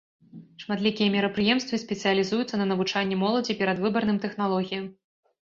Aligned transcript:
Шматлікія 0.61 1.09
мерапрыемствы 1.15 1.79
спецыялізуюцца 1.83 2.55
на 2.63 2.69
навучанні 2.71 3.21
моладзі 3.25 3.57
перадвыбарным 3.61 4.17
тэхналогіям. 4.25 4.91